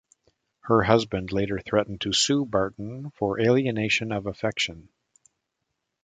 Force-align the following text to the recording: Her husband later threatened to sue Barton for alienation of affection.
Her 0.61 0.81
husband 0.81 1.31
later 1.31 1.59
threatened 1.59 2.01
to 2.01 2.11
sue 2.11 2.43
Barton 2.43 3.11
for 3.11 3.39
alienation 3.39 4.11
of 4.11 4.25
affection. 4.25 4.89